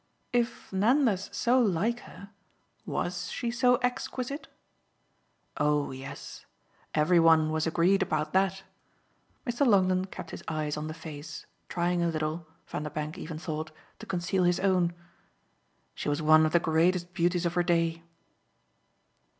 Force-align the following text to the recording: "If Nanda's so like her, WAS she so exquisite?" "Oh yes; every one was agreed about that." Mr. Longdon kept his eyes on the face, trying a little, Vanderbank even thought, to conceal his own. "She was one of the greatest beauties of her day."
"If 0.33 0.73
Nanda's 0.73 1.29
so 1.31 1.59
like 1.59 1.99
her, 1.99 2.31
WAS 2.87 3.29
she 3.29 3.51
so 3.51 3.75
exquisite?" 3.83 4.47
"Oh 5.57 5.91
yes; 5.91 6.47
every 6.95 7.19
one 7.19 7.51
was 7.51 7.67
agreed 7.67 8.01
about 8.01 8.33
that." 8.33 8.63
Mr. 9.47 9.63
Longdon 9.63 10.05
kept 10.05 10.31
his 10.31 10.41
eyes 10.47 10.75
on 10.75 10.87
the 10.87 10.95
face, 10.95 11.45
trying 11.69 12.01
a 12.01 12.07
little, 12.07 12.47
Vanderbank 12.65 13.19
even 13.19 13.37
thought, 13.37 13.69
to 13.99 14.07
conceal 14.07 14.43
his 14.45 14.59
own. 14.59 14.91
"She 15.93 16.09
was 16.09 16.19
one 16.19 16.47
of 16.47 16.51
the 16.51 16.59
greatest 16.59 17.13
beauties 17.13 17.45
of 17.45 17.53
her 17.53 17.61
day." 17.61 18.01